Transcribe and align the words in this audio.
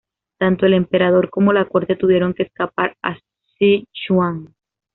Tanto 0.39 0.65
el 0.65 0.73
emperador 0.73 1.29
como 1.29 1.53
la 1.53 1.65
corte 1.65 1.95
tuvieron 1.95 2.33
que 2.33 2.41
escapar 2.41 2.97
a 3.03 3.17
Sichuan. 3.59 4.51